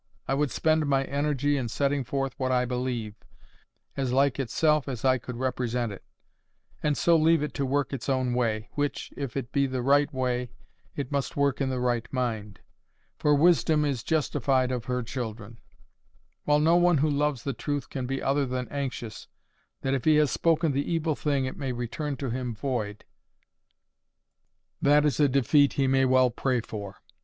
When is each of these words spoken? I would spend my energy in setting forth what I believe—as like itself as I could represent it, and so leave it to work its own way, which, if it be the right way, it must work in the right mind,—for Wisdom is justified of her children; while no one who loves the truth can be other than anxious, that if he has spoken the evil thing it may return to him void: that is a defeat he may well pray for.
I 0.27 0.33
would 0.33 0.49
spend 0.49 0.87
my 0.87 1.03
energy 1.03 1.57
in 1.57 1.69
setting 1.69 2.03
forth 2.03 2.33
what 2.39 2.51
I 2.51 2.65
believe—as 2.65 4.11
like 4.11 4.39
itself 4.39 4.89
as 4.89 5.05
I 5.05 5.19
could 5.19 5.37
represent 5.37 5.91
it, 5.91 6.03
and 6.81 6.97
so 6.97 7.15
leave 7.15 7.43
it 7.43 7.53
to 7.53 7.67
work 7.67 7.93
its 7.93 8.09
own 8.09 8.33
way, 8.33 8.67
which, 8.71 9.13
if 9.15 9.37
it 9.37 9.51
be 9.51 9.67
the 9.67 9.83
right 9.83 10.11
way, 10.11 10.49
it 10.95 11.11
must 11.11 11.37
work 11.37 11.61
in 11.61 11.69
the 11.69 11.79
right 11.79 12.11
mind,—for 12.11 13.35
Wisdom 13.35 13.85
is 13.85 14.01
justified 14.01 14.71
of 14.71 14.85
her 14.85 15.03
children; 15.03 15.59
while 16.45 16.59
no 16.59 16.77
one 16.77 16.97
who 16.97 17.07
loves 17.07 17.43
the 17.43 17.53
truth 17.53 17.87
can 17.91 18.07
be 18.07 18.23
other 18.23 18.47
than 18.47 18.67
anxious, 18.69 19.27
that 19.81 19.93
if 19.93 20.05
he 20.05 20.15
has 20.15 20.31
spoken 20.31 20.71
the 20.71 20.91
evil 20.91 21.13
thing 21.15 21.45
it 21.45 21.57
may 21.57 21.71
return 21.71 22.17
to 22.17 22.31
him 22.31 22.55
void: 22.55 23.05
that 24.81 25.05
is 25.05 25.19
a 25.19 25.29
defeat 25.29 25.73
he 25.73 25.85
may 25.85 26.05
well 26.05 26.31
pray 26.31 26.59
for. 26.59 27.03